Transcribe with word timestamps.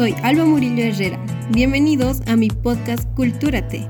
Soy 0.00 0.14
Alba 0.22 0.46
Murillo 0.46 0.82
Herrera. 0.82 1.22
Bienvenidos 1.50 2.22
a 2.26 2.34
mi 2.34 2.48
podcast 2.48 3.06
Cultúrate. 3.16 3.86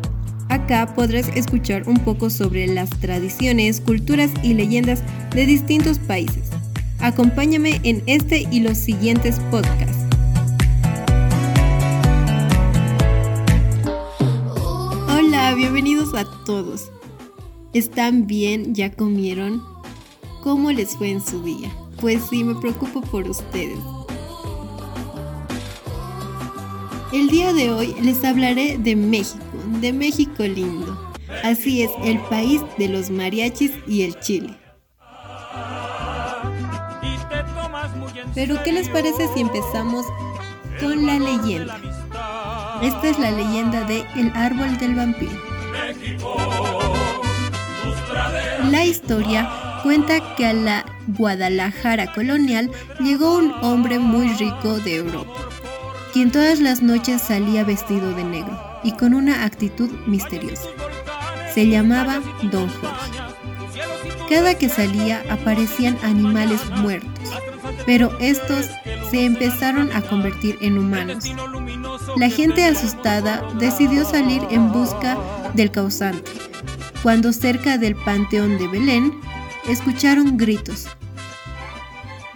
Acá 0.48 0.92
podrás 0.96 1.28
escuchar 1.36 1.88
un 1.88 1.98
poco 1.98 2.30
sobre 2.30 2.66
las 2.66 2.90
tradiciones, 2.98 3.80
culturas 3.80 4.32
y 4.42 4.54
leyendas 4.54 5.04
de 5.32 5.46
distintos 5.46 6.00
países. 6.00 6.50
Acompáñame 6.98 7.80
en 7.84 8.02
este 8.06 8.44
y 8.50 8.58
los 8.58 8.76
siguientes 8.76 9.38
podcasts. 9.52 10.04
Hola, 15.16 15.54
bienvenidos 15.54 16.12
a 16.14 16.24
todos. 16.44 16.90
¿Están 17.72 18.26
bien? 18.26 18.74
¿Ya 18.74 18.90
comieron? 18.90 19.62
¿Cómo 20.42 20.72
les 20.72 20.96
fue 20.96 21.12
en 21.12 21.24
su 21.24 21.40
día? 21.44 21.70
Pues 22.00 22.20
sí, 22.28 22.42
me 22.42 22.56
preocupo 22.56 23.00
por 23.00 23.30
ustedes. 23.30 23.78
El 27.12 27.28
día 27.28 27.52
de 27.52 27.72
hoy 27.72 27.94
les 28.00 28.24
hablaré 28.24 28.78
de 28.78 28.94
México, 28.94 29.44
de 29.80 29.92
México 29.92 30.44
lindo. 30.44 31.12
Así 31.42 31.82
es, 31.82 31.90
el 32.04 32.20
país 32.20 32.60
de 32.78 32.88
los 32.88 33.10
mariachis 33.10 33.72
y 33.88 34.02
el 34.02 34.18
chile. 34.20 34.56
Pero 38.34 38.62
¿qué 38.62 38.72
les 38.72 38.88
parece 38.88 39.26
si 39.34 39.40
empezamos 39.40 40.06
con 40.80 41.04
la 41.04 41.18
leyenda? 41.18 41.80
Esta 42.82 43.08
es 43.08 43.18
la 43.18 43.32
leyenda 43.32 43.82
de 43.84 44.04
El 44.14 44.30
árbol 44.34 44.78
del 44.78 44.94
vampiro. 44.94 45.32
La 48.70 48.84
historia 48.84 49.50
cuenta 49.82 50.36
que 50.36 50.46
a 50.46 50.52
la 50.52 50.84
Guadalajara 51.08 52.12
colonial 52.12 52.70
llegó 53.00 53.36
un 53.36 53.52
hombre 53.62 53.98
muy 53.98 54.28
rico 54.34 54.78
de 54.78 54.96
Europa, 54.96 55.48
quien 56.12 56.30
todas 56.32 56.60
las 56.60 56.82
noches 56.82 57.22
salía 57.22 57.64
vestido 57.64 58.12
de 58.14 58.24
negro 58.24 58.58
y 58.82 58.92
con 58.92 59.14
una 59.14 59.44
actitud 59.44 59.90
misteriosa. 60.06 60.68
Se 61.54 61.68
llamaba 61.68 62.20
Don 62.50 62.68
Jorge. 62.68 63.10
Cada 64.28 64.54
que 64.56 64.68
salía 64.68 65.24
aparecían 65.28 65.98
animales 66.02 66.60
muertos, 66.76 67.10
pero 67.86 68.16
estos 68.20 68.66
se 69.10 69.24
empezaron 69.24 69.90
a 69.92 70.02
convertir 70.02 70.56
en 70.60 70.78
humanos. 70.78 71.24
La 72.16 72.28
gente 72.28 72.64
asustada 72.64 73.42
decidió 73.58 74.04
salir 74.04 74.42
en 74.50 74.72
busca 74.72 75.18
del 75.54 75.70
causante, 75.70 76.30
cuando 77.02 77.32
cerca 77.32 77.78
del 77.78 77.96
Panteón 77.96 78.58
de 78.58 78.68
Belén 78.68 79.20
escucharon 79.68 80.36
gritos. 80.36 80.86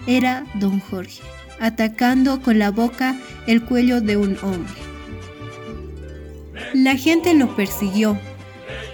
Era 0.07 0.45
don 0.55 0.81
Jorge, 0.81 1.23
atacando 1.61 2.41
con 2.41 2.59
la 2.59 2.71
boca 2.71 3.17
el 3.47 3.65
cuello 3.65 4.01
de 4.01 4.17
un 4.17 4.37
hombre. 4.43 4.75
La 6.73 6.97
gente 6.97 7.35
lo 7.35 7.55
persiguió, 7.57 8.19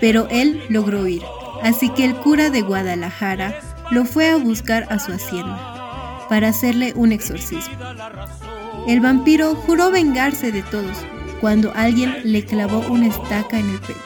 pero 0.00 0.28
él 0.30 0.62
logró 0.69 1.03
huir, 1.03 1.22
así 1.62 1.88
que 1.91 2.05
el 2.05 2.14
cura 2.16 2.50
de 2.50 2.62
Guadalajara 2.62 3.58
lo 3.91 4.05
fue 4.05 4.31
a 4.31 4.36
buscar 4.36 4.86
a 4.91 4.98
su 4.98 5.12
hacienda 5.12 6.27
para 6.28 6.48
hacerle 6.48 6.92
un 6.94 7.12
exorcismo. 7.12 7.75
El 8.86 9.00
vampiro 9.00 9.55
juró 9.55 9.91
vengarse 9.91 10.53
de 10.53 10.62
todos 10.62 10.97
cuando 11.41 11.72
alguien 11.75 12.14
le 12.25 12.44
clavó 12.44 12.81
una 12.88 13.08
estaca 13.08 13.58
en 13.58 13.70
el 13.70 13.81
pecho. 13.81 14.00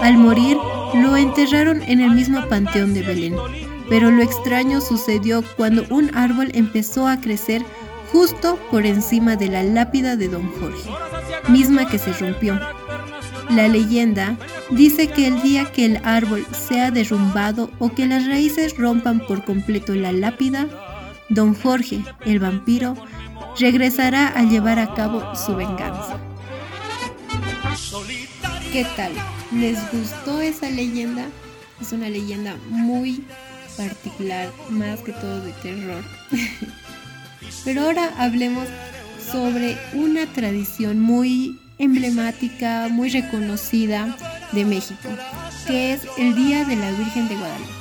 Al 0.00 0.16
morir, 0.16 0.56
lo 0.94 1.16
enterraron 1.16 1.82
en 1.82 2.00
el 2.00 2.10
mismo 2.10 2.46
panteón 2.48 2.94
de 2.94 3.02
Belén, 3.02 3.36
pero 3.88 4.10
lo 4.10 4.22
extraño 4.22 4.80
sucedió 4.80 5.42
cuando 5.56 5.84
un 5.90 6.14
árbol 6.16 6.50
empezó 6.54 7.06
a 7.06 7.20
crecer 7.20 7.62
justo 8.12 8.58
por 8.70 8.86
encima 8.86 9.36
de 9.36 9.48
la 9.48 9.62
lápida 9.62 10.16
de 10.16 10.28
don 10.28 10.50
Jorge, 10.58 10.90
misma 11.48 11.88
que 11.88 11.98
se 11.98 12.12
rompió. 12.12 12.58
La 13.50 13.68
leyenda 13.68 14.36
dice 14.70 15.08
que 15.08 15.26
el 15.28 15.42
día 15.42 15.70
que 15.72 15.84
el 15.84 16.00
árbol 16.04 16.44
sea 16.50 16.90
derrumbado 16.90 17.70
o 17.78 17.90
que 17.90 18.06
las 18.06 18.26
raíces 18.26 18.76
rompan 18.76 19.20
por 19.26 19.44
completo 19.44 19.94
la 19.94 20.12
lápida, 20.12 20.66
don 21.28 21.54
Jorge, 21.54 22.04
el 22.24 22.40
vampiro, 22.40 22.96
regresará 23.58 24.28
a 24.28 24.42
llevar 24.42 24.78
a 24.78 24.94
cabo 24.94 25.34
su 25.36 25.54
venganza. 25.54 26.18
¿Qué 28.72 28.84
tal? 28.96 29.12
¿Les 29.52 29.78
gustó 29.92 30.40
esa 30.40 30.68
leyenda? 30.68 31.26
Es 31.80 31.92
una 31.92 32.08
leyenda 32.08 32.56
muy 32.68 33.24
particular, 33.76 34.52
más 34.70 35.00
que 35.00 35.12
todo 35.12 35.40
de 35.40 35.52
terror. 35.52 36.02
Pero 37.64 37.82
ahora 37.82 38.12
hablemos 38.18 38.68
sobre 39.30 39.76
una 39.92 40.26
tradición 40.26 41.00
muy 41.00 41.58
emblemática, 41.78 42.88
muy 42.90 43.10
reconocida 43.10 44.16
de 44.52 44.64
México, 44.64 45.08
que 45.66 45.92
es 45.92 46.02
el 46.16 46.34
Día 46.34 46.64
de 46.64 46.76
la 46.76 46.90
Virgen 46.92 47.28
de 47.28 47.36
Guadalupe. 47.36 47.72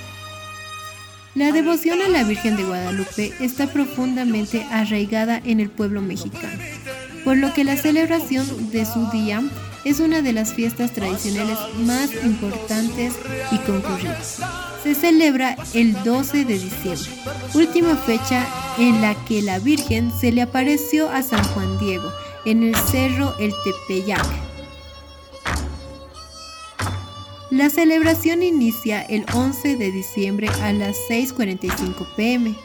La 1.36 1.52
devoción 1.52 2.02
a 2.02 2.08
la 2.08 2.24
Virgen 2.24 2.56
de 2.56 2.64
Guadalupe 2.64 3.34
está 3.42 3.68
profundamente 3.68 4.66
arraigada 4.72 5.42
en 5.44 5.60
el 5.60 5.70
pueblo 5.70 6.02
mexicano, 6.02 6.60
por 7.24 7.38
lo 7.38 7.54
que 7.54 7.64
la 7.64 7.76
celebración 7.76 8.72
de 8.72 8.86
su 8.86 9.10
día 9.12 9.44
es 9.86 10.00
una 10.00 10.24
de 10.24 10.34
las 10.34 10.54
fiestas 10.54 10.92
tradicionales 10.92 11.58
más 11.86 12.12
importantes 12.26 13.14
y 13.52 13.58
concurridas. 13.60 14.42
Se 14.84 14.96
celebra 14.96 15.56
el 15.74 15.94
12 16.04 16.44
de 16.44 16.60
diciembre, 16.60 17.10
última 17.54 17.96
fecha 17.96 18.46
en 18.80 19.02
la 19.02 19.16
que 19.26 19.44
la 19.44 19.60
Virgen 19.60 20.12
se 20.12 20.32
le 20.32 20.42
apareció 20.42 21.10
a 21.10 21.22
San 21.22 21.44
Juan 21.44 21.78
Diego 21.78 22.12
en 22.46 22.64
el 22.64 22.76
cerro 22.76 23.38
El 23.40 23.54
Tepeyac. 23.64 24.26
La 27.52 27.70
celebración 27.70 28.42
inicia 28.42 29.04
el 29.04 29.24
11 29.34 29.78
de 29.78 29.92
diciembre 29.92 30.50
a 30.62 30.74
las 30.74 30.98
6.45 31.10 32.16
pm 32.16 32.56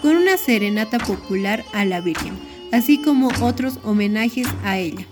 con 0.00 0.16
una 0.16 0.38
serenata 0.38 0.98
popular 0.98 1.62
a 1.74 1.84
la 1.84 2.00
Virgen, 2.00 2.38
así 2.72 3.02
como 3.02 3.28
otros 3.42 3.78
homenajes 3.84 4.48
a 4.64 4.78
ella. 4.78 5.06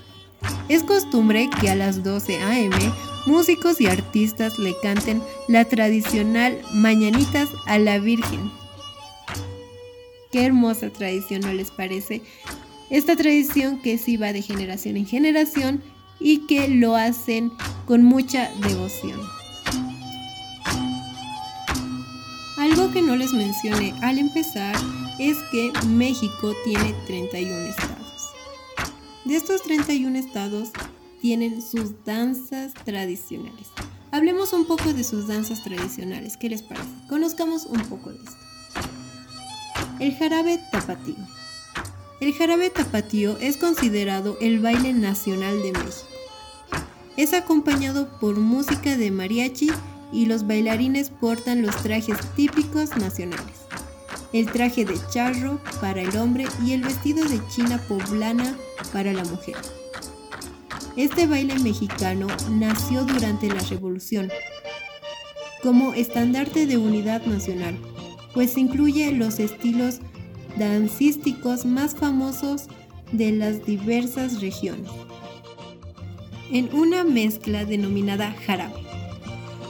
Es 0.69 0.83
costumbre 0.83 1.49
que 1.61 1.71
a 1.71 1.75
las 1.75 2.03
12 2.03 2.43
a.m. 2.43 2.77
músicos 3.27 3.81
y 3.81 3.87
artistas 3.87 4.59
le 4.59 4.75
canten 4.83 5.23
la 5.49 5.65
tradicional 5.65 6.61
Mañanitas 6.73 7.49
a 7.67 7.79
la 7.79 7.99
Virgen. 7.99 8.51
Qué 10.31 10.45
hermosa 10.45 10.91
tradición, 10.91 11.41
¿no 11.41 11.53
les 11.53 11.71
parece? 11.71 12.23
Esta 12.91 13.17
tradición 13.17 13.81
que 13.81 13.99
sí 13.99 14.17
va 14.17 14.33
de 14.33 14.43
generación 14.43 14.97
en 14.97 15.07
generación 15.07 15.83
y 16.21 16.47
que 16.47 16.69
lo 16.69 16.97
hacen 16.97 17.53
con 17.87 18.03
mucha 18.03 18.51
devoción. 18.63 19.21
Algo 22.59 22.91
que 22.91 23.03
no 23.03 23.17
les 23.17 23.33
mencioné 23.33 23.95
al 24.03 24.19
empezar 24.19 24.75
es 25.19 25.37
que 25.51 25.73
México 25.87 26.55
tiene 26.65 26.95
31 27.07 27.57
estados. 27.69 27.98
De 29.29 29.37
estos 29.37 29.63
31 29.63 30.19
estados 30.19 30.71
tienen 31.21 31.61
sus 31.61 32.03
danzas 32.07 32.73
tradicionales. 32.73 33.69
Hablemos 34.11 34.55
un 34.55 34.65
poco 34.65 34.95
de 34.95 35.05
sus 35.05 35.29
danzas 35.29 35.63
tradicionales. 35.63 36.39
¿Qué 36.39 36.49
les 36.49 36.63
parece? 36.63 36.89
Conozcamos 37.11 37.67
un 37.67 37.83
poco 37.83 38.09
de 38.09 38.17
esto. 38.17 38.33
El 40.01 40.17
jarabe 40.17 40.59
tapatío. 40.73 41.17
El 42.23 42.33
jarabe 42.33 42.71
tapatío 42.71 43.37
es 43.37 43.59
considerado 43.59 44.39
el 44.41 44.61
baile 44.61 44.95
nacional 44.95 45.63
de 45.63 45.73
México. 45.73 46.09
Es 47.19 47.35
acompañado 47.35 48.09
por 48.21 48.39
música 48.39 48.97
de 48.97 49.11
mariachi 49.11 49.69
y 50.11 50.25
los 50.25 50.47
bailarines 50.47 51.11
portan 51.11 51.61
los 51.61 51.77
trajes 51.83 52.17
típicos 52.35 52.97
nacionales 52.97 53.68
el 54.33 54.51
traje 54.51 54.85
de 54.85 54.97
charro 55.11 55.61
para 55.81 56.03
el 56.03 56.17
hombre 56.17 56.47
y 56.65 56.73
el 56.73 56.83
vestido 56.83 57.27
de 57.29 57.41
china 57.49 57.81
poblana 57.89 58.57
para 58.93 59.13
la 59.13 59.25
mujer. 59.25 59.57
Este 60.97 61.27
baile 61.27 61.59
mexicano 61.61 62.27
nació 62.51 63.05
durante 63.05 63.49
la 63.49 63.61
Revolución 63.61 64.31
como 65.63 65.93
estandarte 65.95 66.67
de 66.67 66.77
unidad 66.77 67.25
nacional, 67.27 67.77
pues 68.35 68.57
incluye 68.57 69.11
los 69.13 69.39
estilos 69.39 70.01
dancísticos 70.57 71.65
más 71.65 71.95
famosos 71.95 72.69
de 73.13 73.33
las 73.33 73.65
diversas 73.65 74.41
regiones, 74.41 74.91
en 76.51 76.73
una 76.75 77.05
mezcla 77.05 77.65
denominada 77.65 78.35
jarabe. 78.47 78.83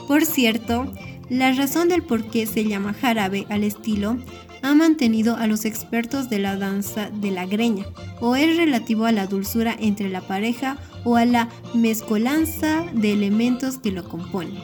Por 0.07 0.25
cierto, 0.25 0.91
la 1.29 1.51
razón 1.53 1.89
del 1.89 2.01
por 2.03 2.25
qué 2.25 2.45
se 2.45 2.65
llama 2.65 2.93
jarabe 2.93 3.45
al 3.49 3.63
estilo 3.63 4.17
ha 4.61 4.73
mantenido 4.75 5.35
a 5.35 5.47
los 5.47 5.65
expertos 5.65 6.29
de 6.29 6.39
la 6.39 6.57
danza 6.57 7.09
de 7.09 7.31
la 7.31 7.45
greña, 7.45 7.85
o 8.19 8.35
es 8.35 8.57
relativo 8.57 9.05
a 9.05 9.11
la 9.11 9.27
dulzura 9.27 9.75
entre 9.79 10.09
la 10.09 10.21
pareja 10.21 10.77
o 11.03 11.15
a 11.15 11.25
la 11.25 11.49
mezcolanza 11.73 12.85
de 12.93 13.13
elementos 13.13 13.77
que 13.77 13.91
lo 13.91 14.07
componen. 14.07 14.61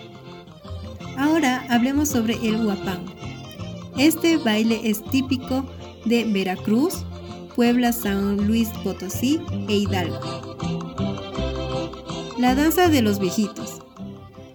Ahora 1.18 1.66
hablemos 1.70 2.10
sobre 2.10 2.36
el 2.36 2.64
guapango. 2.64 3.14
Este 3.98 4.38
baile 4.38 4.82
es 4.84 5.04
típico 5.06 5.66
de 6.06 6.26
Veracruz, 6.26 7.06
Puebla, 7.56 7.94
San 7.94 8.46
Luis 8.46 8.68
Potosí 8.84 9.40
e 9.70 9.78
Hidalgo. 9.78 10.20
La 12.38 12.54
danza 12.54 12.90
de 12.90 13.02
los 13.02 13.20
viejitos. 13.20 13.80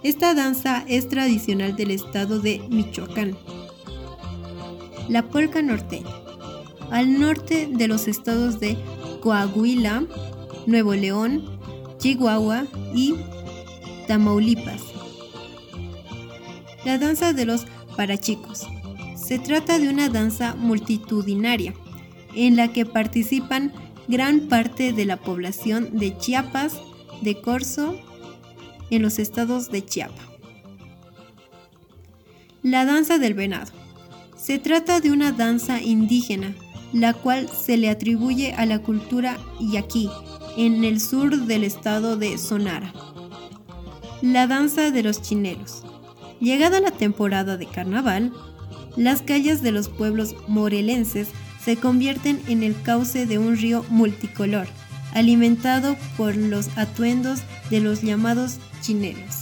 Esta 0.03 0.35
danza 0.35 0.85
es 0.87 1.09
tradicional 1.09 1.77
del 1.77 1.91
estado 1.91 2.41
de 2.41 2.63
Michoacán. 2.69 3.37
La 5.11 5.29
polca 5.29 5.61
norteña. 5.61 6.09
Al 6.93 7.19
norte 7.19 7.69
de 7.69 7.89
los 7.89 8.07
estados 8.07 8.61
de 8.61 8.79
Coahuila, 9.21 10.05
Nuevo 10.69 10.95
León, 10.95 11.59
Chihuahua 11.99 12.67
y 12.95 13.17
Tamaulipas. 14.07 14.81
La 16.85 16.97
danza 16.99 17.33
de 17.33 17.45
los 17.45 17.67
parachicos. 17.97 18.69
Se 19.17 19.41
trata 19.41 19.81
de 19.81 19.89
una 19.89 20.09
danza 20.09 20.55
multitudinaria 20.55 21.75
en 22.37 22.55
la 22.55 22.73
que 22.73 22.87
participan 22.87 23.73
gran 24.07 24.43
parte 24.43 24.93
de 24.93 25.07
la 25.07 25.17
población 25.17 25.99
de 25.99 26.17
Chiapas, 26.19 26.81
de 27.21 27.41
Corzo, 27.41 27.97
en 28.91 29.03
los 29.03 29.19
estados 29.19 29.73
de 29.73 29.85
Chiapas. 29.85 30.27
La 32.63 32.85
danza 32.85 33.19
del 33.19 33.35
venado. 33.35 33.80
Se 34.41 34.59
trata 34.59 35.01
de 35.01 35.13
una 35.13 35.33
danza 35.33 35.83
indígena, 35.83 36.55
la 36.95 37.13
cual 37.13 37.49
se 37.51 37.77
le 37.77 37.91
atribuye 37.91 38.55
a 38.55 38.65
la 38.65 38.79
cultura 38.79 39.37
yaqui, 39.61 40.09
en 40.57 40.83
el 40.83 40.99
sur 40.99 41.45
del 41.45 41.63
estado 41.63 42.17
de 42.17 42.39
Sonara. 42.39 42.95
La 44.23 44.47
danza 44.47 44.91
de 44.91 45.03
los 45.03 45.21
chineros. 45.21 45.83
Llegada 46.41 46.81
la 46.81 46.91
temporada 46.91 47.59
de 47.59 47.67
carnaval, 47.67 48.33
las 48.97 49.21
calles 49.21 49.61
de 49.61 49.73
los 49.73 49.89
pueblos 49.89 50.35
morelenses 50.49 51.29
se 51.63 51.77
convierten 51.77 52.41
en 52.49 52.63
el 52.63 52.81
cauce 52.81 53.27
de 53.27 53.39
un 53.39 53.59
río 53.59 53.85
multicolor, 53.91 54.67
alimentado 55.13 55.97
por 56.17 56.35
los 56.35 56.79
atuendos 56.79 57.41
de 57.69 57.81
los 57.81 58.01
llamados 58.01 58.57
chineros. 58.81 59.40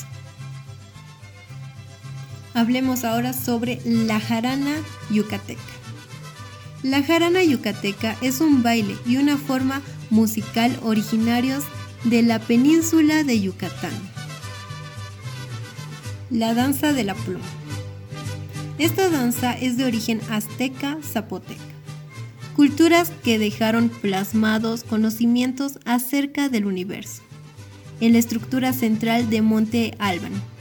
Hablemos 2.59 3.05
ahora 3.05 3.35
sobre 3.35 3.81
la 3.85 4.19
jarana 4.19 4.75
yucateca. 5.11 5.63
La 6.83 7.05
jarana 7.05 7.45
yucateca 7.45 8.17
es 8.21 8.41
un 8.41 8.65
baile 8.65 8.97
y 9.07 9.17
una 9.17 9.37
forma 9.37 9.81
musical 10.11 10.77
originarios 10.83 11.63
de 12.03 12.23
la 12.23 12.41
península 12.41 13.23
de 13.23 13.41
Yucatán. 13.41 13.93
La 16.31 16.53
danza 16.53 16.93
de 16.93 17.05
la 17.05 17.15
pluma. 17.15 17.45
Esta 18.79 19.09
danza 19.09 19.53
es 19.53 19.77
de 19.77 19.85
origen 19.85 20.21
azteca 20.29 20.99
zapoteca, 21.01 21.63
culturas 22.57 23.13
que 23.23 23.39
dejaron 23.39 23.89
plasmados 23.89 24.83
conocimientos 24.83 25.79
acerca 25.85 26.49
del 26.49 26.67
universo, 26.67 27.23
en 28.01 28.15
la 28.15 28.19
estructura 28.19 28.73
central 28.73 29.31
de 29.31 29.43
Monte 29.43 29.95
Albán. 30.01 30.58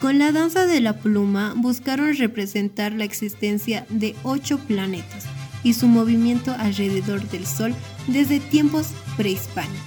Con 0.00 0.18
la 0.18 0.32
danza 0.32 0.66
de 0.66 0.80
la 0.80 0.98
pluma 0.98 1.54
buscaron 1.56 2.16
representar 2.16 2.92
la 2.92 3.04
existencia 3.04 3.86
de 3.90 4.16
ocho 4.22 4.58
planetas 4.58 5.26
y 5.62 5.74
su 5.74 5.88
movimiento 5.88 6.54
alrededor 6.58 7.22
del 7.28 7.46
Sol 7.46 7.74
desde 8.06 8.40
tiempos 8.40 8.88
prehispánicos. 9.16 9.78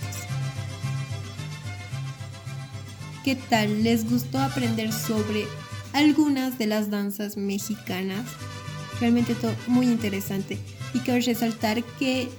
¿Qué 3.24 3.36
tal? 3.36 3.84
¿Les 3.84 4.10
gustó 4.10 4.40
aprender 4.40 4.92
sobre 4.92 5.48
algunas 5.94 6.58
de 6.58 6.68
las 6.68 6.90
danzas 6.90 7.38
mexicanas. 7.38 8.26
Realmente 9.00 9.36
todo 9.36 9.56
muy 9.68 9.88
interesante. 9.88 10.58
Y 10.94 11.00
cabe 11.00 11.22
resaltar 11.22 11.84
que 11.98 12.30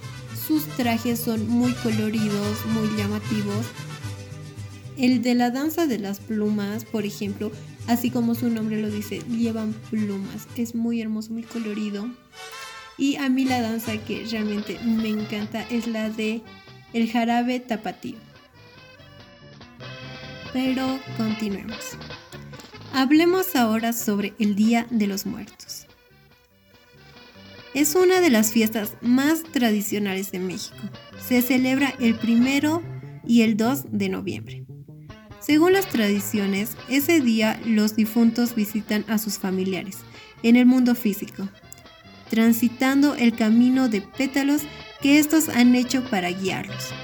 sus 0.46 0.64
trajes 0.76 1.20
son 1.20 1.48
muy 1.48 1.72
coloridos, 1.74 2.66
muy 2.66 2.88
llamativos. 2.98 3.66
El 4.96 5.22
de 5.22 5.34
la 5.34 5.50
danza 5.50 5.86
de 5.86 5.98
las 5.98 6.20
plumas, 6.20 6.84
por 6.84 7.04
ejemplo, 7.04 7.50
así 7.86 8.10
como 8.10 8.34
su 8.34 8.48
nombre 8.48 8.80
lo 8.80 8.90
dice, 8.90 9.22
llevan 9.28 9.72
plumas. 9.90 10.46
Es 10.56 10.74
muy 10.74 11.00
hermoso, 11.00 11.32
muy 11.32 11.42
colorido. 11.42 12.08
Y 12.96 13.16
a 13.16 13.28
mí 13.28 13.44
la 13.44 13.60
danza 13.60 13.96
que 13.98 14.24
realmente 14.30 14.78
me 14.84 15.08
encanta 15.08 15.66
es 15.68 15.86
la 15.86 16.10
de 16.10 16.42
el 16.92 17.10
jarabe 17.10 17.58
tapatío. 17.58 18.16
Pero 20.52 21.00
continuemos. 21.16 21.96
Hablemos 22.92 23.56
ahora 23.56 23.92
sobre 23.92 24.34
el 24.38 24.54
Día 24.54 24.86
de 24.90 25.08
los 25.08 25.26
Muertos. 25.26 25.86
Es 27.74 27.96
una 27.96 28.20
de 28.20 28.30
las 28.30 28.52
fiestas 28.52 28.92
más 29.00 29.42
tradicionales 29.42 30.30
de 30.30 30.38
México. 30.38 30.76
Se 31.20 31.42
celebra 31.42 31.92
el 31.98 32.14
primero 32.14 32.84
y 33.26 33.42
el 33.42 33.56
2 33.56 33.86
de 33.90 34.08
noviembre. 34.08 34.64
Según 35.44 35.74
las 35.74 35.86
tradiciones, 35.90 36.70
ese 36.88 37.20
día 37.20 37.60
los 37.66 37.96
difuntos 37.96 38.54
visitan 38.54 39.04
a 39.08 39.18
sus 39.18 39.38
familiares 39.38 39.98
en 40.42 40.56
el 40.56 40.64
mundo 40.64 40.94
físico, 40.94 41.48
transitando 42.30 43.14
el 43.14 43.34
camino 43.34 43.90
de 43.90 44.00
pétalos 44.00 44.62
que 45.02 45.18
estos 45.18 45.50
han 45.50 45.74
hecho 45.74 46.02
para 46.04 46.30
guiarlos. 46.30 46.94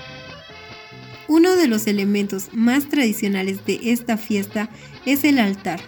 Uno 1.29 1.55
de 1.55 1.69
los 1.69 1.87
elementos 1.87 2.49
más 2.53 2.89
tradicionales 2.89 3.67
de 3.67 3.79
esta 3.93 4.17
fiesta 4.17 4.71
es 5.05 5.25
el 5.25 5.39
altar. 5.39 5.81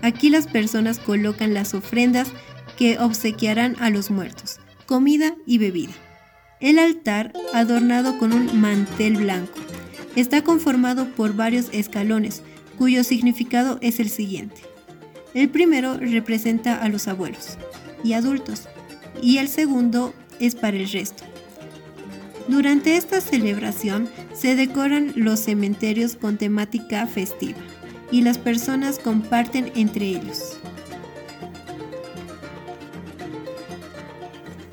Aquí 0.00 0.30
las 0.30 0.46
personas 0.46 0.98
colocan 0.98 1.52
las 1.52 1.74
ofrendas 1.74 2.28
que 2.78 2.98
obsequiarán 2.98 3.76
a 3.80 3.90
los 3.90 4.10
muertos, 4.10 4.60
comida 4.86 5.34
y 5.46 5.58
bebida. 5.58 5.92
El 6.58 6.78
altar, 6.78 7.34
adornado 7.52 8.16
con 8.16 8.32
un 8.32 8.58
mantel 8.60 9.16
blanco, 9.16 9.61
está 10.16 10.42
conformado 10.42 11.08
por 11.14 11.34
varios 11.34 11.68
escalones, 11.72 12.42
cuyo 12.78 13.04
significado 13.04 13.78
es 13.80 14.00
el 14.00 14.08
siguiente. 14.08 14.62
El 15.34 15.48
primero 15.48 15.96
representa 15.96 16.82
a 16.82 16.88
los 16.88 17.08
abuelos 17.08 17.56
y 18.04 18.12
adultos, 18.12 18.68
y 19.22 19.38
el 19.38 19.48
segundo 19.48 20.14
es 20.40 20.54
para 20.54 20.76
el 20.76 20.90
resto. 20.90 21.24
Durante 22.48 22.96
esta 22.96 23.20
celebración 23.20 24.08
se 24.34 24.56
decoran 24.56 25.12
los 25.14 25.40
cementerios 25.40 26.16
con 26.16 26.38
temática 26.38 27.06
festiva 27.06 27.58
y 28.10 28.22
las 28.22 28.36
personas 28.38 28.98
comparten 28.98 29.72
entre 29.74 30.06
ellos. 30.06 30.58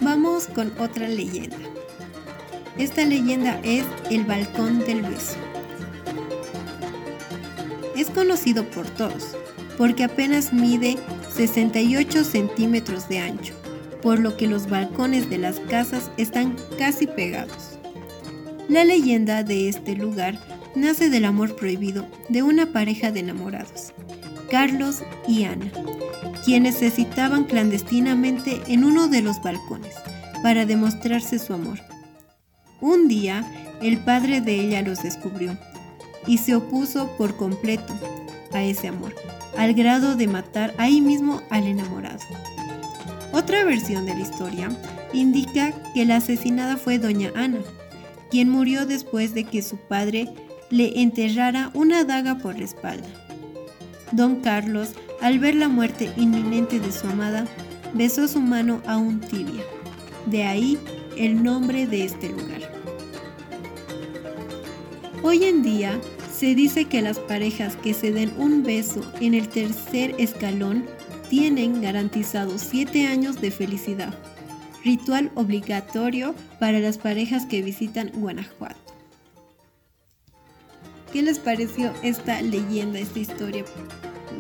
Vamos 0.02 0.48
con 0.48 0.74
otra 0.80 1.08
leyenda. 1.08 1.58
Esta 2.80 3.06
leyenda 3.06 3.60
es 3.64 3.86
el 4.10 4.24
balcón 4.24 4.80
del 4.80 5.04
beso. 5.04 5.38
Es 7.96 8.10
conocido 8.10 8.64
por 8.72 8.88
todos, 8.88 9.38
porque 9.78 10.04
apenas 10.04 10.52
mide 10.52 10.98
68 11.36 12.24
centímetros 12.24 13.08
de 13.08 13.20
ancho 13.20 13.54
por 14.02 14.20
lo 14.20 14.38
que 14.38 14.48
los 14.48 14.70
balcones 14.70 15.30
de 15.30 15.38
las 15.38 15.60
casas 15.60 16.12
están 16.18 16.56
casi 16.78 17.08
pegados. 17.08 17.78
La 18.68 18.84
leyenda 18.84 19.44
de 19.44 19.68
este 19.68 19.96
lugar 19.96 20.40
nace 20.76 21.10
del 21.10 21.26
amor 21.26 21.56
prohibido 21.56 22.06
de 22.30 22.44
una 22.44 22.72
pareja 22.72 23.12
de 23.12 23.22
enamorados, 23.22 23.94
Carlos 24.52 25.04
y 25.28 25.44
Ana, 25.44 25.72
quienes 26.46 26.76
se 26.76 26.92
citaban 26.92 27.46
clandestinamente 27.46 28.62
en 28.68 28.84
uno 28.84 29.08
de 29.08 29.22
los 29.22 29.42
balcones 29.42 29.96
para 30.44 30.66
demostrarse 30.66 31.40
su 31.40 31.54
amor. 31.54 31.80
Un 32.82 33.08
día, 33.08 33.46
el 33.82 33.98
padre 33.98 34.42
de 34.42 34.56
ella 34.56 34.82
los 34.82 35.04
descubrió 35.04 35.58
y 36.26 36.38
se 36.38 36.56
opuso 36.56 37.16
por 37.18 37.36
completo 37.36 37.94
a 38.54 38.64
ese 38.64 38.88
amor, 38.88 39.14
al 39.58 39.74
grado 39.74 40.16
de 40.16 40.28
matar 40.28 40.74
ahí 40.78 41.02
mismo 41.02 41.42
al 41.50 41.66
enamorado. 41.66 42.20
Otra 43.34 43.64
versión 43.64 44.06
de 44.06 44.16
la 44.16 44.22
historia 44.22 44.70
indica 45.14 45.74
que 45.94 46.06
la 46.06 46.18
asesinada 46.18 46.78
fue 46.78 47.00
doña 47.00 47.32
Ana, 47.36 47.60
quien 48.32 48.50
murió 48.50 48.86
después 48.86 49.34
de 49.34 49.44
que 49.44 49.62
su 49.62 49.78
padre 49.78 50.30
le 50.70 51.02
enterrara 51.02 51.72
una 51.74 52.04
daga 52.04 52.38
por 52.38 52.58
la 52.58 52.66
espalda. 52.66 53.08
Don 54.12 54.38
Carlos, 54.38 54.92
al 55.22 55.40
ver 55.40 55.56
la 55.56 55.68
muerte 55.68 56.12
inminente 56.16 56.80
de 56.80 56.92
su 56.92 57.08
amada, 57.08 57.46
besó 57.94 58.28
su 58.28 58.40
mano 58.40 58.82
a 58.88 58.98
un 58.98 59.20
tibia. 59.20 59.64
De 60.26 60.44
ahí 60.44 60.78
el 61.18 61.44
nombre 61.44 61.86
de 61.86 62.06
este 62.06 62.30
lugar. 62.30 62.59
Hoy 65.22 65.44
en 65.44 65.64
día 65.64 66.00
se 66.34 66.56
dice 66.56 66.86
que 66.86 67.02
las 67.02 67.20
parejas 67.20 67.76
que 67.76 67.94
se 67.94 68.14
den 68.14 68.32
un 68.38 68.64
beso 68.64 69.02
en 69.20 69.34
el 69.34 69.50
tercer 69.50 70.16
escalón 70.18 70.86
tienen 71.30 71.82
garantizados 71.82 72.62
7 72.62 73.06
años 73.08 73.42
de 73.42 73.52
felicidad. 73.52 74.18
Ritual 74.86 75.30
obligatorio 75.36 76.36
para 76.58 76.80
las 76.80 76.98
parejas 76.98 77.46
que 77.46 77.62
visitan 77.62 78.12
Guanajuato. 78.14 78.78
¿Qué 81.12 81.22
les 81.22 81.38
pareció 81.38 81.92
esta 82.02 82.42
leyenda, 82.42 83.00
esta 83.00 83.20
historia? 83.20 83.66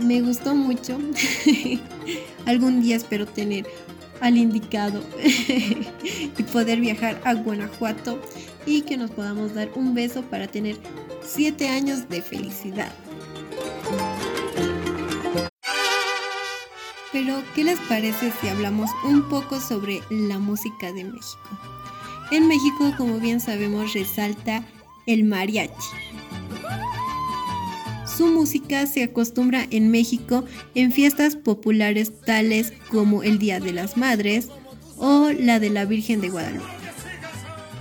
Me 0.01 0.21
gustó 0.21 0.55
mucho. 0.55 0.97
Algún 2.45 2.81
día 2.81 2.95
espero 2.95 3.25
tener 3.25 3.65
al 4.21 4.37
indicado 4.37 5.03
y 6.37 6.43
poder 6.43 6.79
viajar 6.79 7.19
a 7.25 7.33
Guanajuato 7.33 8.21
y 8.65 8.81
que 8.81 8.97
nos 8.97 9.11
podamos 9.11 9.53
dar 9.53 9.69
un 9.75 9.93
beso 9.93 10.21
para 10.23 10.47
tener 10.47 10.77
siete 11.23 11.69
años 11.69 12.09
de 12.09 12.21
felicidad. 12.21 12.91
Pero, 17.11 17.41
¿qué 17.55 17.63
les 17.63 17.79
parece 17.81 18.31
si 18.39 18.47
hablamos 18.47 18.89
un 19.03 19.27
poco 19.29 19.59
sobre 19.59 20.01
la 20.09 20.37
música 20.37 20.91
de 20.93 21.03
México? 21.05 21.59
En 22.31 22.47
México, 22.47 22.93
como 22.97 23.19
bien 23.19 23.39
sabemos, 23.39 23.93
resalta 23.93 24.63
el 25.07 25.23
mariachi. 25.23 25.73
Su 28.05 28.27
música 28.27 28.85
se 28.85 29.03
acostumbra 29.03 29.65
en 29.71 29.89
México 29.89 30.43
en 30.75 30.91
fiestas 30.91 31.35
populares 31.35 32.11
tales 32.21 32.73
como 32.91 33.23
el 33.23 33.39
Día 33.39 33.59
de 33.59 33.73
las 33.73 33.97
Madres 33.97 34.49
o 34.97 35.29
la 35.31 35.59
de 35.59 35.69
la 35.69 35.85
Virgen 35.85 36.21
de 36.21 36.29
Guadalupe, 36.29 36.67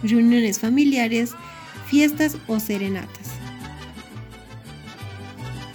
reuniones 0.02 0.58
familiares, 0.58 1.32
fiestas 1.86 2.36
o 2.46 2.60
serenatas. 2.60 3.28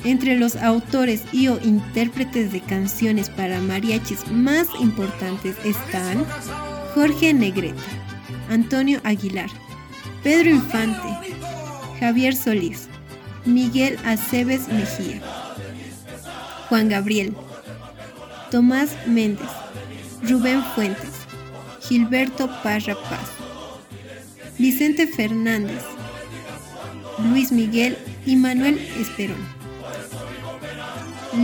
Entre 0.03 0.38
los 0.38 0.58
autores 0.58 1.24
y 1.32 1.48
o 1.48 1.60
intérpretes 1.63 2.51
de 2.51 2.60
canciones 2.60 3.30
para 3.30 3.62
mariachis 3.62 4.30
más 4.30 4.68
importantes 4.80 5.56
están 5.63 6.25
Jorge 6.94 7.34
Negrete, 7.34 7.80
Antonio 8.50 9.00
Aguilar, 9.03 9.50
Pedro 10.22 10.50
Infante, 10.50 11.08
Javier 12.00 12.36
Solís, 12.36 12.89
Miguel 13.46 13.98
Aceves 14.06 14.68
Mejía, 14.68 15.22
Juan 16.68 16.89
Gabriel, 16.89 17.34
Tomás 18.51 18.96
Méndez, 19.08 19.50
Rubén 20.22 20.62
Fuentes, 20.75 21.12
Gilberto 21.82 22.48
Parra 22.62 22.96
Paz, 23.10 23.42
Vicente 24.60 25.07
Fernández, 25.07 25.81
Luis 27.29 27.51
Miguel 27.51 27.98
y 28.25 28.36
Manuel 28.36 28.77
Esperón. 29.00 29.38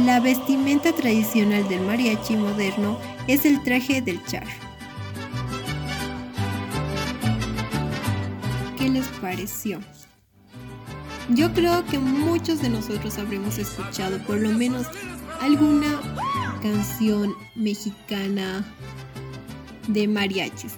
La 0.06 0.20
vestimenta 0.20 0.94
tradicional 0.94 1.68
del 1.68 1.82
mariachi 1.82 2.36
moderno 2.36 3.00
es 3.28 3.46
el 3.46 3.64
traje 3.64 4.02
del 4.02 4.24
charro. 4.26 4.52
¿Qué 8.78 8.90
les 8.90 9.08
pareció? 9.20 9.80
Yo 11.30 11.52
creo 11.54 11.84
que 11.88 11.98
muchos 11.98 12.62
de 12.62 12.70
nosotros 12.70 13.18
habremos 13.18 13.58
escuchado 13.58 14.20
por 14.20 14.38
lo 14.38 14.50
menos 14.50 14.86
alguna 15.42 16.00
canción 16.62 17.34
mexicana 17.56 18.64
de 19.88 20.08
mariachis. 20.08 20.74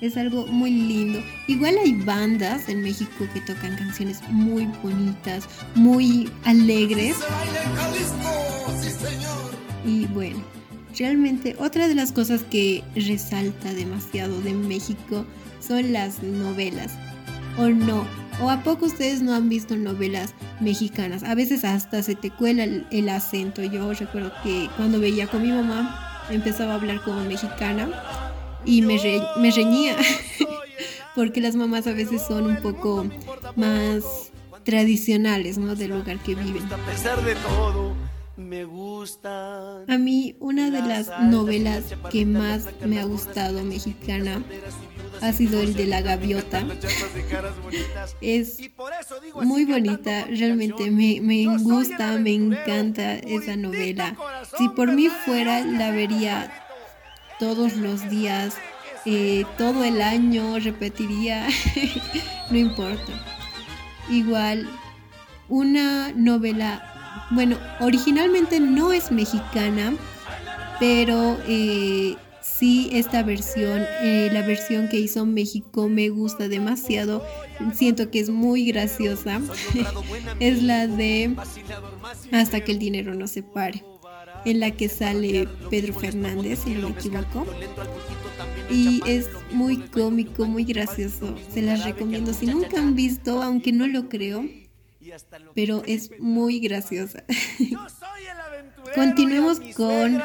Es 0.00 0.16
algo 0.18 0.46
muy 0.46 0.70
lindo. 0.70 1.22
Igual 1.46 1.76
hay 1.82 1.92
bandas 1.94 2.68
en 2.68 2.82
México 2.82 3.26
que 3.32 3.40
tocan 3.40 3.76
canciones 3.76 4.20
muy 4.28 4.66
bonitas, 4.82 5.48
muy 5.74 6.30
alegres. 6.44 7.16
Y 9.86 10.06
bueno, 10.06 10.42
realmente 10.98 11.56
otra 11.58 11.88
de 11.88 11.94
las 11.94 12.12
cosas 12.12 12.42
que 12.42 12.84
resalta 12.94 13.72
demasiado 13.72 14.38
de 14.42 14.52
México 14.52 15.24
son 15.60 15.92
las 15.94 16.22
novelas. 16.22 16.92
¿O 17.56 17.68
no? 17.68 18.06
¿O 18.42 18.50
a 18.50 18.62
poco 18.62 18.84
ustedes 18.84 19.22
no 19.22 19.34
han 19.34 19.48
visto 19.48 19.78
novelas 19.78 20.34
mexicanas? 20.60 21.22
A 21.22 21.34
veces 21.34 21.64
hasta 21.64 22.02
se 22.02 22.14
te 22.14 22.30
cuela 22.30 22.64
el, 22.64 23.08
acento. 23.08 23.62
Yo 23.62 23.90
recuerdo 23.94 24.30
que 24.42 24.68
cuando 24.76 25.00
veía 25.00 25.26
con 25.26 25.40
mi 25.40 25.52
mamá 25.52 26.26
empezaba 26.28 26.72
a 26.72 26.74
hablar 26.74 27.00
como 27.02 27.24
mexicana 27.24 27.88
y 28.66 28.82
me, 28.82 29.00
me 29.38 29.50
reñía. 29.50 29.96
Porque 31.14 31.40
las 31.40 31.56
mamás 31.56 31.86
a 31.86 31.92
veces 31.92 32.20
son 32.26 32.44
un 32.44 32.56
poco 32.56 33.06
más 33.54 34.04
tradicionales, 34.64 35.56
¿no? 35.56 35.74
Del 35.74 35.92
lugar 35.92 36.18
que 36.18 36.34
viven. 36.34 36.70
A 36.70 36.76
pesar 36.84 37.24
de 37.24 37.34
todo, 37.36 37.94
me 38.36 38.64
gusta. 38.64 39.82
A 39.88 39.98
mí 39.98 40.36
una 40.40 40.70
de 40.70 40.82
las 40.82 41.10
novelas 41.22 41.84
que 42.10 42.26
más 42.26 42.66
me 42.84 43.00
ha 43.00 43.04
gustado 43.04 43.64
mexicana 43.64 44.42
ha 45.22 45.32
sido 45.32 45.60
el 45.60 45.74
de 45.74 45.86
la 45.86 46.02
gaviota. 46.02 46.62
Es 48.20 48.58
muy 49.34 49.64
bonita, 49.64 50.26
realmente 50.26 50.90
me, 50.90 51.20
me 51.20 51.56
gusta, 51.58 52.18
me 52.18 52.34
encanta 52.34 53.14
esa 53.14 53.56
novela. 53.56 54.16
Si 54.58 54.68
por 54.70 54.92
mí 54.92 55.08
fuera, 55.08 55.64
la 55.64 55.90
vería 55.90 56.65
todos 57.38 57.76
los 57.76 58.08
días, 58.08 58.54
eh, 59.04 59.44
todo 59.58 59.84
el 59.84 60.02
año, 60.02 60.58
repetiría, 60.58 61.46
no 62.50 62.58
importa. 62.58 63.12
Igual, 64.10 64.68
una 65.48 66.12
novela, 66.12 67.26
bueno, 67.30 67.58
originalmente 67.80 68.60
no 68.60 68.92
es 68.92 69.10
mexicana, 69.10 69.94
pero 70.78 71.38
eh, 71.46 72.16
sí 72.40 72.88
esta 72.92 73.22
versión, 73.22 73.84
eh, 74.02 74.30
la 74.32 74.42
versión 74.42 74.88
que 74.88 74.98
hizo 74.98 75.26
México 75.26 75.88
me 75.88 76.08
gusta 76.08 76.48
demasiado. 76.48 77.24
Siento 77.74 78.10
que 78.10 78.20
es 78.20 78.30
muy 78.30 78.66
graciosa. 78.66 79.40
es 80.40 80.62
la 80.62 80.86
de 80.86 81.34
Hasta 82.32 82.60
que 82.60 82.72
el 82.72 82.78
dinero 82.78 83.14
no 83.14 83.26
se 83.26 83.42
pare, 83.42 83.84
en 84.46 84.60
la 84.60 84.70
que 84.70 84.88
sale 84.88 85.48
Pedro 85.70 85.92
Fernández, 85.92 86.60
si 86.64 86.70
no 86.70 86.88
me 86.88 86.94
equivoco. 86.94 87.44
Y 88.70 89.02
es 89.06 89.28
muy 89.50 89.78
cómico, 89.78 90.46
muy 90.46 90.64
gracioso. 90.64 91.34
Se 91.52 91.62
las 91.62 91.84
recomiendo. 91.84 92.32
Si 92.32 92.46
nunca 92.46 92.78
han 92.78 92.94
visto, 92.94 93.42
aunque 93.42 93.72
no 93.72 93.86
lo 93.88 94.08
creo, 94.08 94.44
pero 95.54 95.82
es 95.86 96.10
muy 96.20 96.60
graciosa. 96.60 97.24
Continuemos 98.94 99.60
con 99.76 100.22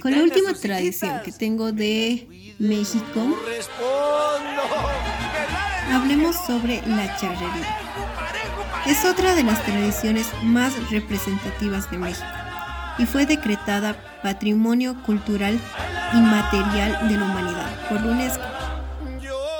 con 0.00 0.10
la 0.10 0.22
última 0.22 0.54
tradición 0.54 1.20
que 1.22 1.32
tengo 1.32 1.70
de 1.70 2.54
México, 2.58 3.36
hablemos 5.92 6.34
sobre 6.46 6.80
la 6.86 7.14
charrería. 7.18 7.85
Es 8.86 9.04
otra 9.04 9.34
de 9.34 9.42
las 9.42 9.62
tradiciones 9.64 10.26
más 10.42 10.90
representativas 10.90 11.90
de 11.90 11.98
México 11.98 12.26
y 12.98 13.06
fue 13.06 13.26
decretada 13.26 13.96
Patrimonio 14.22 15.02
Cultural 15.04 15.58
Inmaterial 16.14 17.08
de 17.08 17.16
la 17.16 17.24
Humanidad 17.24 17.88
por 17.88 17.98
UNESCO. 17.98 18.44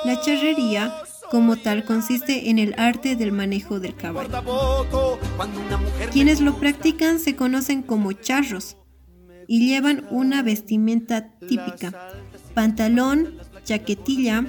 La 0.04 0.20
charrería 0.20 0.94
como 1.30 1.56
tal 1.56 1.84
consiste 1.84 2.50
en 2.50 2.58
el 2.58 2.74
arte 2.78 3.16
del 3.16 3.32
manejo 3.32 3.80
del 3.80 3.96
caballo. 3.96 4.30
Quienes 6.12 6.40
lo 6.40 6.54
practican 6.58 7.18
se 7.18 7.36
conocen 7.36 7.82
como 7.82 8.12
charros 8.12 8.76
y 9.48 9.68
llevan 9.68 10.06
una 10.10 10.42
vestimenta 10.42 11.30
típica, 11.40 11.92
pantalón, 12.54 13.34
chaquetilla, 13.64 14.44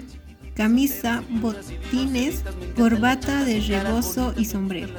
camisa, 0.58 1.24
botines, 1.30 2.44
corbata 2.76 3.46
de 3.46 3.60
rebozo 3.60 4.34
y 4.36 4.46
sombrero. 4.46 4.90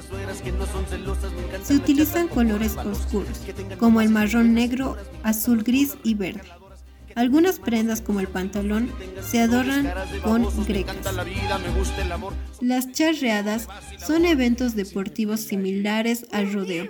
Se 1.65 1.75
utilizan 1.75 2.29
colores 2.29 2.77
oscuros, 2.77 3.41
como 3.77 4.01
el 4.01 4.09
marrón 4.09 4.55
negro, 4.55 4.97
azul 5.25 5.65
gris 5.65 5.97
y 6.05 6.15
verde. 6.15 6.43
Algunas 7.17 7.59
prendas 7.59 8.01
como 8.01 8.21
el 8.21 8.29
pantalón 8.29 8.89
se 9.21 9.41
adornan 9.41 9.93
con 10.23 10.47
grecas. 10.65 10.97
Las 12.61 12.93
charreadas 12.93 13.67
son 13.99 14.25
eventos 14.25 14.77
deportivos 14.77 15.41
similares 15.41 16.27
al 16.31 16.53
rodeo, 16.53 16.87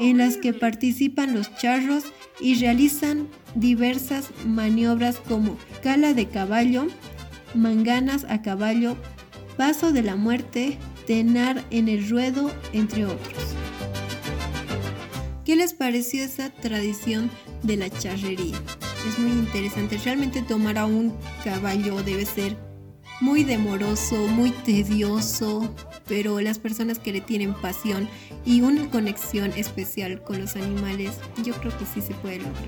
en 0.00 0.16
las 0.16 0.38
que 0.38 0.54
participan 0.54 1.34
los 1.34 1.54
charros 1.56 2.04
y 2.40 2.54
realizan 2.54 3.28
diversas 3.54 4.30
maniobras 4.46 5.18
como 5.18 5.58
cala 5.82 6.14
de 6.14 6.26
caballo, 6.28 6.86
manganas 7.56 8.24
a 8.28 8.42
caballo, 8.42 8.96
paso 9.56 9.92
de 9.92 10.02
la 10.02 10.16
muerte, 10.16 10.78
tenar 11.06 11.64
en 11.70 11.88
el 11.88 12.08
ruedo, 12.08 12.50
entre 12.72 13.04
otros. 13.06 13.54
¿Qué 15.44 15.54
les 15.54 15.74
pareció 15.74 16.24
esa 16.24 16.50
tradición 16.50 17.30
de 17.62 17.76
la 17.76 17.88
charrería? 17.88 18.56
Es 19.08 19.18
muy 19.18 19.30
interesante. 19.30 19.96
Realmente 19.98 20.42
tomar 20.42 20.76
a 20.76 20.86
un 20.86 21.14
caballo 21.44 22.02
debe 22.02 22.26
ser 22.26 22.56
muy 23.20 23.44
demoroso, 23.44 24.26
muy 24.26 24.50
tedioso, 24.50 25.72
pero 26.08 26.40
las 26.40 26.58
personas 26.58 26.98
que 26.98 27.12
le 27.12 27.20
tienen 27.20 27.54
pasión 27.54 28.08
y 28.44 28.60
una 28.60 28.90
conexión 28.90 29.52
especial 29.56 30.22
con 30.22 30.40
los 30.40 30.56
animales, 30.56 31.12
yo 31.44 31.54
creo 31.54 31.76
que 31.78 31.86
sí 31.86 32.00
se 32.00 32.14
puede 32.14 32.38
lograr. 32.38 32.64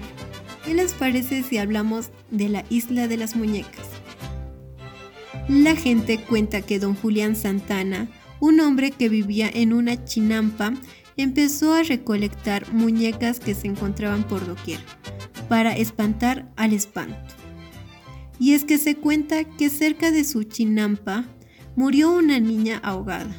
¿Qué 0.64 0.74
les 0.74 0.92
parece 0.94 1.42
si 1.42 1.58
hablamos 1.58 2.10
de 2.30 2.48
la 2.48 2.64
isla 2.70 3.08
de 3.08 3.16
las 3.16 3.34
muñecas? 3.36 3.87
La 5.48 5.74
gente 5.76 6.18
cuenta 6.18 6.60
que 6.60 6.78
don 6.78 6.94
Julián 6.94 7.34
Santana, 7.34 8.08
un 8.38 8.60
hombre 8.60 8.90
que 8.90 9.08
vivía 9.08 9.50
en 9.52 9.72
una 9.72 10.04
chinampa, 10.04 10.74
empezó 11.16 11.72
a 11.72 11.82
recolectar 11.82 12.70
muñecas 12.72 13.40
que 13.40 13.54
se 13.54 13.66
encontraban 13.66 14.24
por 14.24 14.46
doquier. 14.46 14.80
para 15.48 15.74
espantar 15.74 16.46
al 16.56 16.74
espanto. 16.74 17.16
Y 18.38 18.52
es 18.52 18.64
que 18.64 18.76
se 18.76 18.96
cuenta 18.96 19.44
que 19.44 19.70
cerca 19.70 20.10
de 20.10 20.24
su 20.24 20.44
chinampa 20.44 21.24
murió 21.74 22.10
una 22.10 22.38
niña 22.38 22.80
ahogada, 22.82 23.34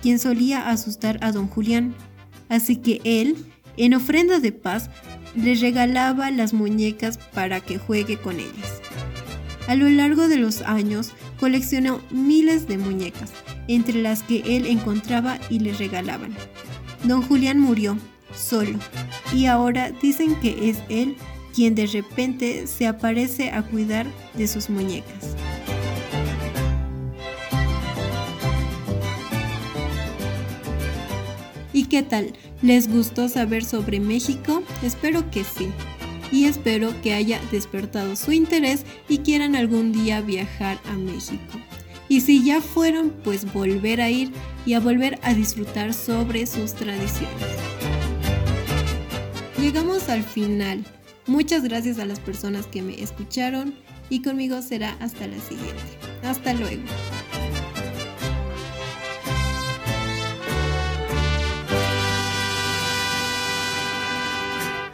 quien 0.00 0.18
solía 0.18 0.70
asustar 0.70 1.18
a 1.20 1.32
don 1.32 1.46
Julián, 1.46 1.94
así 2.48 2.76
que 2.76 3.02
él, 3.04 3.36
en 3.76 3.92
ofrenda 3.92 4.40
de 4.40 4.52
paz, 4.52 4.88
le 5.34 5.54
regalaba 5.56 6.30
las 6.30 6.54
muñecas 6.54 7.18
para 7.18 7.60
que 7.60 7.76
juegue 7.76 8.16
con 8.16 8.40
ellas. 8.40 8.80
A 9.68 9.74
lo 9.74 9.88
largo 9.90 10.28
de 10.28 10.38
los 10.38 10.62
años 10.62 11.12
coleccionó 11.38 12.00
miles 12.10 12.66
de 12.66 12.78
muñecas, 12.78 13.32
entre 13.68 14.00
las 14.00 14.22
que 14.22 14.42
él 14.56 14.66
encontraba 14.66 15.38
y 15.50 15.60
le 15.60 15.72
regalaban. 15.72 16.34
Don 17.04 17.22
Julián 17.22 17.60
murió 17.60 17.98
solo 18.34 18.78
y 19.34 19.46
ahora 19.46 19.90
dicen 19.90 20.34
que 20.40 20.70
es 20.70 20.78
él 20.88 21.16
quien 21.54 21.74
de 21.74 21.86
repente 21.86 22.66
se 22.66 22.86
aparece 22.86 23.50
a 23.50 23.62
cuidar 23.62 24.06
de 24.34 24.46
sus 24.46 24.68
muñecas. 24.68 25.36
¿Y 31.72 31.84
qué 31.84 32.02
tal? 32.02 32.32
¿Les 32.62 32.90
gustó 32.90 33.28
saber 33.28 33.64
sobre 33.64 34.00
México? 34.00 34.62
Espero 34.82 35.30
que 35.30 35.44
sí. 35.44 35.68
Y 36.32 36.46
espero 36.46 36.92
que 37.02 37.14
haya 37.14 37.40
despertado 37.50 38.16
su 38.16 38.32
interés 38.32 38.84
y 39.08 39.18
quieran 39.18 39.54
algún 39.56 39.92
día 39.92 40.20
viajar 40.20 40.78
a 40.88 40.92
México. 40.92 41.58
Y 42.08 42.20
si 42.20 42.44
ya 42.44 42.60
fueron, 42.60 43.10
pues 43.24 43.52
volver 43.52 44.00
a 44.00 44.10
ir 44.10 44.32
y 44.64 44.74
a 44.74 44.80
volver 44.80 45.18
a 45.22 45.34
disfrutar 45.34 45.92
sobre 45.92 46.46
sus 46.46 46.74
tradiciones. 46.74 47.30
Llegamos 49.60 50.08
al 50.08 50.22
final. 50.22 50.84
Muchas 51.26 51.64
gracias 51.64 51.98
a 51.98 52.04
las 52.04 52.20
personas 52.20 52.66
que 52.66 52.82
me 52.82 53.02
escucharon 53.02 53.74
y 54.10 54.22
conmigo 54.22 54.62
será 54.62 54.96
hasta 55.00 55.26
la 55.26 55.40
siguiente. 55.40 55.82
Hasta 56.22 56.52
luego. 56.54 56.84